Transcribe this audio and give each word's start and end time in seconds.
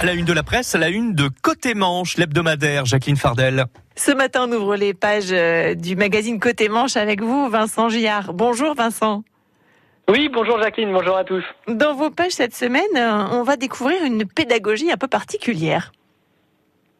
À 0.00 0.04
la 0.04 0.14
une 0.14 0.24
de 0.24 0.32
la 0.32 0.42
presse, 0.42 0.74
à 0.74 0.78
la 0.78 0.88
une 0.88 1.14
de 1.14 1.28
Côté 1.42 1.74
Manche, 1.74 2.16
l'hebdomadaire, 2.16 2.86
Jacqueline 2.86 3.16
Fardel. 3.16 3.66
Ce 3.96 4.10
matin, 4.10 4.46
on 4.48 4.52
ouvre 4.52 4.76
les 4.76 4.94
pages 4.94 5.30
euh, 5.30 5.74
du 5.74 5.94
magazine 5.94 6.40
Côté 6.40 6.68
Manche 6.68 6.96
avec 6.96 7.20
vous, 7.20 7.48
Vincent 7.48 7.88
Gillard. 7.88 8.32
Bonjour 8.32 8.74
Vincent. 8.74 9.22
Oui, 10.08 10.28
bonjour 10.32 10.60
Jacqueline, 10.60 10.92
bonjour 10.92 11.16
à 11.16 11.24
tous. 11.24 11.44
Dans 11.68 11.94
vos 11.94 12.10
pages 12.10 12.32
cette 12.32 12.54
semaine, 12.54 12.82
euh, 12.96 13.26
on 13.32 13.42
va 13.42 13.56
découvrir 13.56 14.02
une 14.04 14.26
pédagogie 14.26 14.90
un 14.90 14.96
peu 14.96 15.06
particulière. 15.06 15.92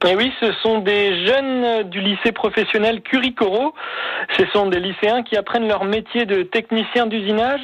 Et 0.07 0.15
oui, 0.15 0.33
ce 0.41 0.53
sont 0.63 0.79
des 0.79 1.27
jeunes 1.27 1.91
du 1.91 2.01
lycée 2.01 2.33
professionnel 2.33 3.03
Curie-Corot. 3.03 3.75
Ce 4.39 4.47
sont 4.53 4.67
des 4.67 4.81
lycéens 4.81 5.23
qui 5.23 5.37
apprennent 5.37 5.69
leur 5.69 5.85
métier 5.85 6.25
de 6.25 6.43
technicien 6.43 7.07
d'usinage 7.07 7.61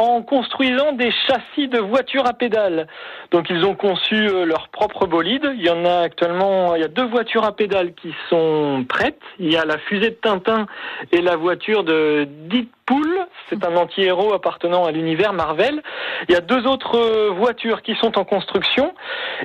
en 0.00 0.22
construisant 0.22 0.92
des 0.92 1.10
châssis 1.10 1.68
de 1.68 1.78
voitures 1.78 2.26
à 2.26 2.32
pédales. 2.32 2.86
Donc 3.32 3.50
ils 3.50 3.64
ont 3.66 3.74
conçu 3.74 4.14
euh, 4.14 4.46
leur 4.46 4.68
propre 4.70 5.06
bolide. 5.06 5.52
Il 5.54 5.62
y 5.62 5.68
en 5.68 5.84
a 5.84 6.00
actuellement, 6.00 6.74
il 6.74 6.80
y 6.80 6.84
a 6.84 6.88
deux 6.88 7.04
voitures 7.04 7.44
à 7.44 7.54
pédales 7.54 7.92
qui 7.92 8.14
sont 8.30 8.86
prêtes. 8.88 9.20
Il 9.38 9.52
y 9.52 9.58
a 9.58 9.66
la 9.66 9.76
fusée 9.76 10.10
de 10.10 10.14
Tintin 10.14 10.66
et 11.12 11.20
la 11.20 11.36
voiture 11.36 11.84
de 11.84 12.26
Deadpool. 12.48 13.19
C'est 13.48 13.64
un 13.64 13.76
anti-héros 13.76 14.32
appartenant 14.32 14.84
à 14.84 14.92
l'univers 14.92 15.32
Marvel. 15.32 15.82
Il 16.28 16.32
y 16.32 16.36
a 16.36 16.40
deux 16.40 16.66
autres 16.66 16.96
euh, 16.96 17.30
voitures 17.30 17.82
qui 17.82 17.94
sont 17.96 18.18
en 18.18 18.24
construction. 18.24 18.94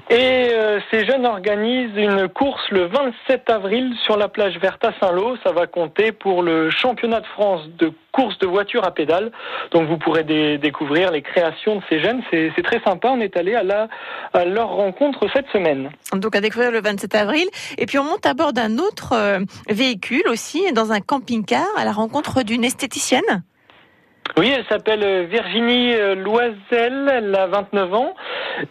Et 0.09 0.49
euh, 0.51 0.79
ces 0.91 1.05
jeunes 1.05 1.25
organisent 1.25 1.97
une 1.97 2.27
course 2.27 2.69
le 2.69 2.85
27 2.85 3.49
avril 3.49 3.93
sur 4.03 4.17
la 4.17 4.27
plage 4.27 4.57
verte 4.59 4.83
à 4.85 4.93
Saint-Lô. 4.99 5.37
Ça 5.43 5.51
va 5.51 5.67
compter 5.67 6.11
pour 6.11 6.43
le 6.43 6.69
championnat 6.69 7.21
de 7.21 7.25
France 7.27 7.61
de 7.77 7.91
course 8.11 8.37
de 8.39 8.47
voitures 8.47 8.85
à 8.85 8.91
pédales. 8.91 9.31
Donc 9.71 9.87
vous 9.87 9.97
pourrez 9.97 10.23
découvrir 10.57 11.11
les 11.11 11.21
créations 11.21 11.77
de 11.77 11.81
ces 11.89 11.99
jeunes. 11.99 12.21
C'est 12.31 12.63
très 12.63 12.81
sympa. 12.81 13.09
On 13.09 13.19
est 13.19 13.35
allé 13.35 13.55
à, 13.55 14.45
leur 14.45 14.69
rencontre 14.69 15.27
cette 15.33 15.47
semaine. 15.49 15.89
Donc 16.13 16.35
à 16.35 16.41
découvrir 16.41 16.71
le 16.71 16.81
27 16.81 17.15
avril. 17.15 17.47
Et 17.77 17.85
puis 17.85 17.99
on 17.99 18.03
monte 18.03 18.25
à 18.25 18.33
bord 18.33 18.53
d'un 18.53 18.77
autre 18.77 19.13
euh, 19.13 19.39
véhicule 19.67 20.23
aussi, 20.29 20.71
dans 20.71 20.91
un 20.91 21.01
camping-car, 21.01 21.67
à 21.75 21.83
la 21.83 21.91
rencontre 21.91 22.43
d'une 22.43 22.63
esthéticienne. 22.63 23.43
Oui, 24.37 24.51
elle 24.53 24.65
s'appelle 24.65 25.03
euh, 25.03 25.25
Virginie 25.29 25.93
euh, 25.93 26.15
Loisel, 26.15 27.09
elle 27.09 27.35
a 27.35 27.47
29 27.47 27.93
ans 27.93 28.15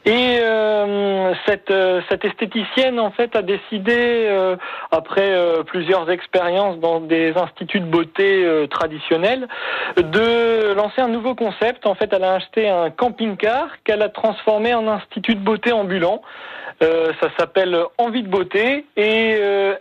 et 0.04 0.38
euh, 0.40 1.32
cette, 1.46 1.72
cette 2.08 2.24
esthéticienne 2.24 2.98
en 2.98 3.10
fait 3.10 3.34
a 3.36 3.42
décidé 3.42 4.28
après 4.90 5.34
plusieurs 5.66 6.10
expériences 6.10 6.78
dans 6.78 7.00
des 7.00 7.32
instituts 7.36 7.80
de 7.80 7.86
beauté 7.86 8.66
traditionnels 8.70 9.48
de 9.96 10.72
lancer 10.74 11.00
un 11.00 11.08
nouveau 11.08 11.34
concept. 11.34 11.86
En 11.86 11.94
fait, 11.94 12.12
elle 12.12 12.24
a 12.24 12.34
acheté 12.34 12.68
un 12.68 12.90
camping-car 12.90 13.68
qu'elle 13.84 14.02
a 14.02 14.08
transformé 14.08 14.74
en 14.74 14.86
institut 14.88 15.34
de 15.34 15.40
beauté 15.40 15.72
ambulant. 15.72 16.22
ça 16.80 17.28
s'appelle 17.38 17.76
Envie 17.98 18.22
de 18.22 18.28
beauté 18.28 18.86
et 18.96 19.30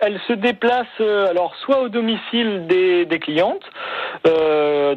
elle 0.02 0.20
se 0.28 0.34
déplace 0.34 1.00
alors 1.00 1.56
soit 1.58 1.82
au 1.82 1.90
domicile 1.90 2.68
des, 2.68 3.06
des 3.06 3.20
clientes, 3.20 3.66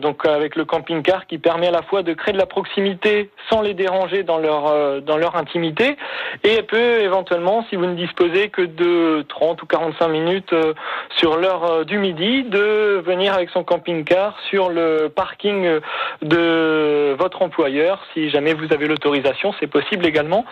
donc 0.01 0.27
avec 0.27 0.57
le 0.57 0.65
camping-car 0.65 1.27
qui 1.27 1.39
permet 1.39 1.69
à 1.69 1.73
la 1.73 1.83
fois 1.83 2.03
de 2.03 2.13
créer 2.15 2.33
de 2.33 2.39
la 2.39 2.47
proximité 2.47 3.31
sans 3.51 3.63
les 3.63 3.75
déranger 3.75 4.23
dans 4.23 4.39
leur 4.39 4.67
euh, 4.69 4.96
dans 5.01 5.17
leur 5.17 5.37
intimité 5.37 5.97
et 6.45 6.55
elle 6.55 6.67
peut 6.67 7.01
éventuellement, 7.01 7.65
si 7.69 7.77
vous 7.77 7.87
ne 7.87 7.95
disposez 7.95 8.49
que 8.49 8.63
de 8.63 9.25
30 9.29 9.63
ou 9.63 9.67
45 9.67 10.09
minutes 10.09 10.53
euh, 10.53 10.75
sur 11.17 11.37
l'heure 11.37 11.65
euh, 11.65 11.85
du 11.85 11.99
midi, 11.99 12.45
de 12.45 13.03
venir 13.05 13.35
avec 13.35 13.51
son 13.51 13.65
camping-car 13.65 14.37
sur 14.49 14.69
le 14.69 15.09
parking 15.09 15.81
de 16.23 17.15
votre 17.19 17.43
employeur. 17.43 18.03
Si 18.15 18.31
jamais 18.31 18.55
vous 18.55 18.73
avez 18.73 18.87
l'autorisation, 18.87 19.55
c'est 19.61 19.67
possible 19.67 20.07
également 20.07 20.45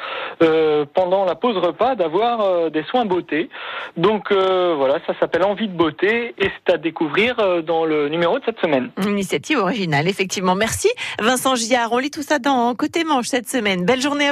pendant 0.95 1.25
la 1.25 1.35
pause 1.35 1.57
repas 1.57 1.95
d'avoir 1.95 2.71
des 2.71 2.83
soins 2.85 3.05
beauté. 3.05 3.49
Donc 3.97 4.33
voilà, 4.33 4.99
ça 5.07 5.15
s'appelle 5.21 5.45
Envie 5.45 5.69
de 5.69 5.77
beauté 5.77 6.35
et 6.39 6.51
c'est 6.51 6.75
à 6.75 6.79
découvrir 6.79 7.63
dans 7.63 7.85
le 7.85 8.09
numéro 8.09 8.39
de 8.39 8.45
cette 8.45 8.61
semaine. 8.61 8.91
Une 8.99 9.11
initiative 9.11 9.59
originale 9.59 10.09
effectivement. 10.09 10.55
Merci 10.55 10.91
Vincent 11.21 11.55
Giard. 11.55 11.93
On 11.93 11.99
lit 11.99 12.11
tout 12.11 12.23
ça 12.23 12.39
dans 12.39 12.75
Côté 12.75 13.05
Manche 13.05 13.27
cette 13.27 13.49
semaine. 13.49 13.85
Belle 13.85 14.01
journée 14.01 14.31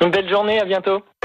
Une 0.00 0.10
belle 0.10 0.28
journée, 0.28 0.60
à 0.60 0.64
bientôt. 0.64 1.02